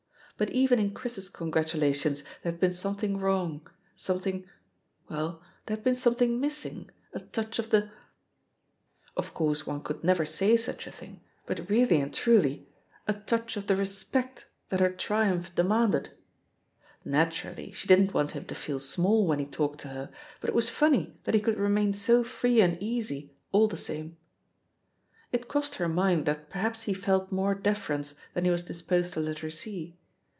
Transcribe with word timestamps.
But 0.37 0.49
even 0.49 0.79
in 0.79 0.95
Chris's 0.95 1.29
congratulations 1.29 2.23
there 2.41 2.51
had 2.51 2.59
been 2.59 2.73
something 2.73 3.19
wrong, 3.19 3.69
something— 3.95 4.43
^well, 5.07 5.39
there 5.67 5.77
had 5.77 5.83
been 5.83 5.93
something 5.95 6.39
miss 6.39 6.65
ing, 6.65 6.89
a 7.13 7.19
touch 7.19 7.59
of 7.59 7.69
the 7.69 7.91
Of 9.15 9.35
course 9.35 9.67
one 9.67 9.83
could 9.83 10.03
never 10.03 10.25
say 10.25 10.57
such 10.57 10.87
a 10.87 10.91
thing, 10.91 11.21
but 11.45 11.69
really 11.69 12.01
and 12.01 12.11
truly, 12.11 12.67
a 13.07 13.13
touch 13.13 13.55
of 13.55 13.67
the 13.67 13.75
respect 13.75 14.47
that 14.69 14.79
her 14.79 14.89
triumph 14.89 15.53
demanded 15.53 16.09
I 16.09 16.13
Naturally, 17.09 17.71
she 17.71 17.87
didn't 17.87 18.15
want 18.15 18.31
him 18.31 18.45
to 18.45 18.55
feel 18.55 18.79
small 18.79 19.27
when 19.27 19.37
he 19.37 19.45
talked 19.45 19.79
to 19.81 19.89
her, 19.89 20.09
but 20.39 20.49
it 20.49 20.55
was 20.55 20.71
funny 20.71 21.19
that 21.25 21.35
he 21.35 21.39
could 21.39 21.59
remain 21.59 21.93
so 21.93 22.23
free 22.23 22.61
and 22.61 22.81
easy, 22.81 23.31
all 23.51 23.67
the 23.67 23.75
samet 23.77 23.93
•••It 25.31 25.47
crossed 25.47 25.75
her 25.75 25.87
mind 25.87 26.25
that 26.25 26.49
perhaps 26.49 26.83
he 26.89 26.95
felt 26.95 27.31
more 27.31 27.53
deference 27.53 28.15
than 28.33 28.45
he 28.45 28.49
was 28.49 28.63
disposed 28.63 29.13
to 29.13 29.19
let 29.19 29.37
her 29.45 29.51
see. 29.51 29.99